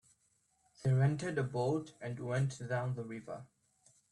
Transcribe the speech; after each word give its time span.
They 0.81 0.91
rented 0.91 1.37
a 1.37 1.43
boat 1.43 1.93
and 2.01 2.19
went 2.19 2.59
down 2.67 2.95
the 2.95 3.03
river. 3.03 3.45